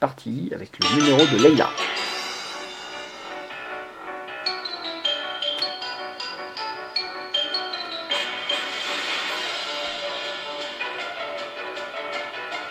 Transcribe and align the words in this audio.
parti 0.00 0.50
avec 0.54 0.70
le 0.82 0.96
numéro 1.00 1.18
de 1.26 1.42
Leila. 1.42 1.70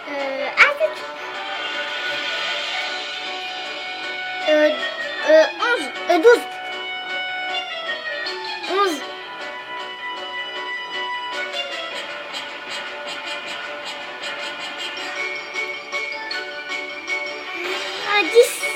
Euh, 0.07 0.47
ah, 0.57 0.73
c'est- 4.45 4.51
euh, 4.51 4.69
euh, 5.29 5.43
11, 5.59 5.89
euh, 6.11 6.17
12. 6.21 6.54
Ah, 18.17 18.23
10. 18.23 18.75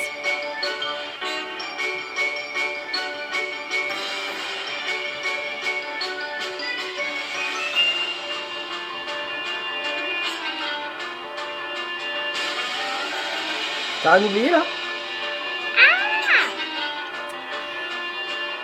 T'as 14.03 14.13
rien 14.13 14.27
oublié 14.27 14.49
là? 14.49 14.63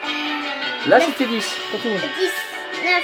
Euh, 0.05 0.89
Là 0.89 0.99
c'était 1.01 1.25
10. 1.25 1.45
Continue. 1.71 1.95
10, 1.97 2.01
9, 2.83 3.03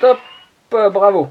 Top. 0.00 0.18
Euh, 0.74 0.90
bravo. 0.90 1.30